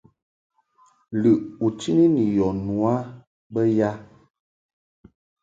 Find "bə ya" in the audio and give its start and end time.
3.53-3.89